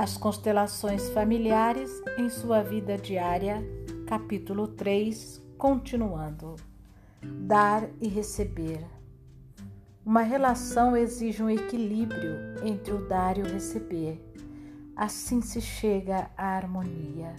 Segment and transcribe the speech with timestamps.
[0.00, 3.60] As constelações familiares em sua vida diária,
[4.06, 6.54] capítulo 3, continuando.
[7.20, 8.86] Dar e receber.
[10.06, 12.32] Uma relação exige um equilíbrio
[12.62, 14.24] entre o dar e o receber.
[14.94, 17.34] Assim se chega à harmonia.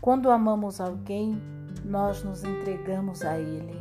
[0.00, 1.36] Quando amamos alguém,
[1.84, 3.74] nós nos entregamos a ele.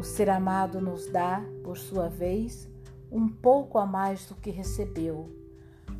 [0.00, 2.68] O ser amado nos dá, por sua vez,
[3.12, 5.45] um pouco a mais do que recebeu.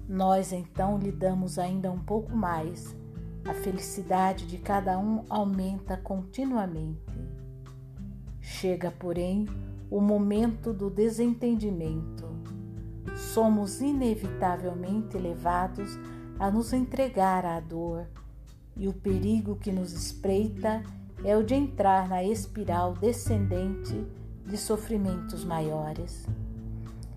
[0.08, 2.94] Nós então lhe damos ainda um pouco mais.
[3.44, 7.00] A felicidade de cada um aumenta continuamente.
[8.40, 9.46] Chega, porém,
[9.90, 12.24] o momento do desentendimento.
[13.16, 15.98] Somos inevitavelmente levados
[16.38, 18.06] a nos entregar à dor,
[18.76, 20.82] e o perigo que nos espreita
[21.24, 24.06] é o de entrar na espiral descendente
[24.44, 26.26] de sofrimentos maiores.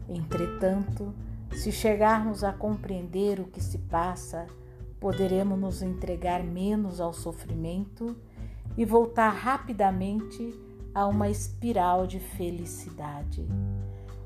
[0.08, 1.14] Entretanto,
[1.58, 4.48] se chegarmos a compreender o que se passa,
[5.00, 8.16] poderemos nos entregar menos ao sofrimento
[8.78, 10.54] e voltar rapidamente
[10.94, 13.48] a uma espiral de felicidade.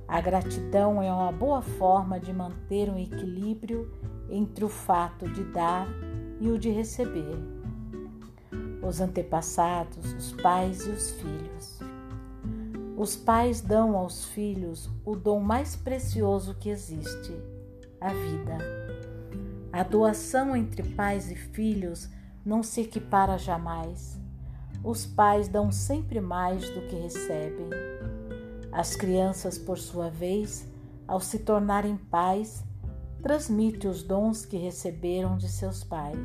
[0.07, 3.91] A gratidão é uma boa forma de manter um equilíbrio
[4.29, 5.87] entre o fato de dar
[6.39, 7.37] e o de receber.
[8.81, 11.79] Os antepassados, os pais e os filhos.
[12.95, 17.33] Os pais dão aos filhos o dom mais precioso que existe,
[17.99, 18.57] a vida.
[19.71, 22.07] A doação entre pais e filhos
[22.45, 24.21] não se equipara jamais.
[24.83, 27.69] Os pais dão sempre mais do que recebem.
[28.71, 30.67] As crianças, por sua vez,
[31.07, 32.63] ao se tornarem pais,
[33.23, 36.19] transmitem os dons que receberam de seus pais.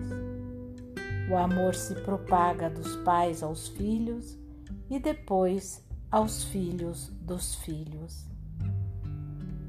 [1.31, 4.39] O amor se propaga dos pais aos filhos
[4.91, 8.27] e depois aos filhos dos filhos.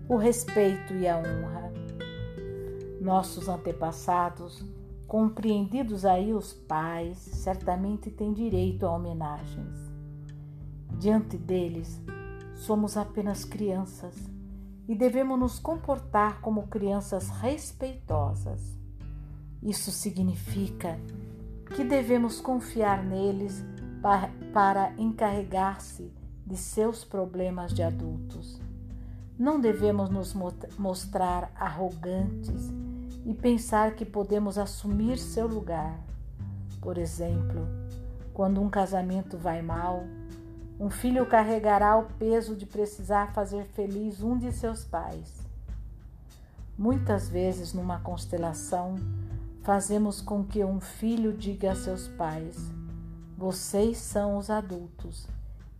[0.08, 1.74] O respeito e a honra.
[3.02, 4.64] Nossos antepassados,
[5.06, 9.78] compreendidos aí os pais, certamente têm direito a homenagens.
[10.98, 12.02] Diante deles,
[12.56, 14.16] somos apenas crianças
[14.88, 18.78] e devemos nos comportar como crianças respeitosas.
[19.62, 20.98] Isso significa
[21.76, 23.64] que devemos confiar neles
[24.54, 26.19] para, encarregar-se
[26.50, 28.60] de seus problemas de adultos.
[29.38, 30.36] Não devemos nos
[30.78, 32.72] mostrar arrogantes
[33.24, 36.00] e pensar que podemos assumir seu lugar.
[36.82, 37.68] Por exemplo,
[38.34, 40.04] quando um casamento vai mal,
[40.80, 45.46] um filho carregará o peso de precisar fazer feliz um de seus pais.
[46.76, 48.96] Muitas vezes, numa constelação,
[49.62, 52.72] fazemos com que um filho diga a seus pais:
[53.38, 55.28] Vocês são os adultos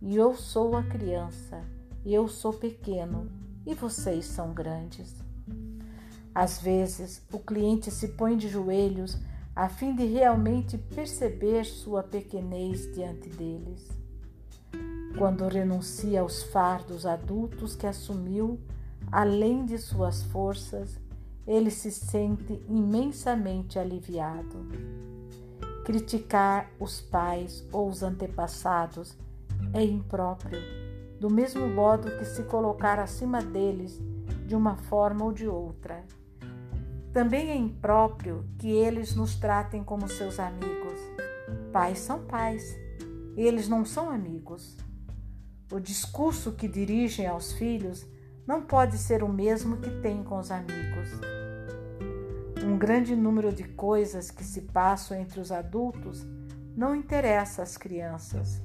[0.00, 1.62] e eu sou a criança,
[2.04, 3.30] eu sou pequeno
[3.66, 5.14] e vocês são grandes.
[6.34, 9.18] Às vezes, o cliente se põe de joelhos
[9.54, 13.88] a fim de realmente perceber sua pequenez diante deles.
[15.18, 18.58] Quando renuncia aos fardos adultos que assumiu,
[19.10, 20.98] além de suas forças,
[21.46, 24.68] ele se sente imensamente aliviado.
[25.84, 29.16] Criticar os pais ou os antepassados
[29.72, 30.60] é impróprio,
[31.20, 34.00] do mesmo modo que se colocar acima deles
[34.46, 36.04] de uma forma ou de outra.
[37.12, 41.00] Também é impróprio que eles nos tratem como seus amigos.
[41.72, 42.76] Pais são pais,
[43.36, 44.76] eles não são amigos.
[45.72, 48.06] O discurso que dirigem aos filhos
[48.46, 51.08] não pode ser o mesmo que têm com os amigos.
[52.64, 56.26] Um grande número de coisas que se passam entre os adultos
[56.76, 58.62] não interessa às crianças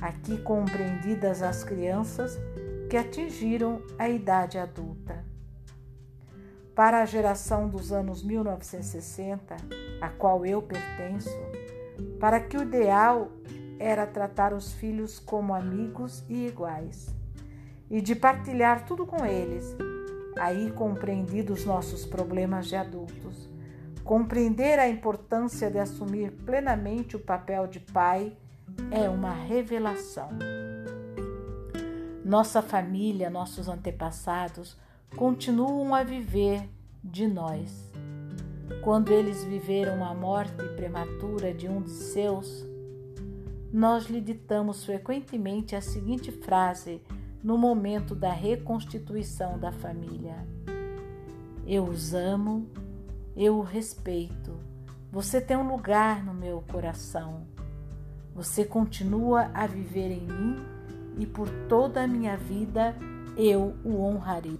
[0.00, 2.38] aqui compreendidas as crianças
[2.88, 5.24] que atingiram a idade adulta.
[6.74, 9.56] Para a geração dos anos 1960,
[10.00, 11.36] a qual eu pertenço,
[12.20, 13.32] para que o ideal
[13.78, 17.08] era tratar os filhos como amigos e iguais,
[17.90, 19.76] e de partilhar tudo com eles,
[20.38, 23.48] aí compreendidos nossos problemas de adultos,
[24.04, 28.36] compreender a importância de assumir plenamente o papel de pai
[28.90, 30.30] é uma revelação.
[32.24, 34.76] Nossa família, nossos antepassados
[35.16, 36.68] continuam a viver
[37.02, 37.90] de nós.
[38.82, 42.66] Quando eles viveram a morte prematura de um de seus,
[43.72, 47.00] nós lhe ditamos frequentemente a seguinte frase
[47.42, 50.46] no momento da reconstituição da família:
[51.66, 52.68] Eu os amo,
[53.36, 54.58] eu o respeito,
[55.10, 57.46] você tem um lugar no meu coração.
[58.38, 60.56] Você continua a viver em mim
[61.18, 62.94] e por toda a minha vida
[63.36, 64.56] eu o honrarei.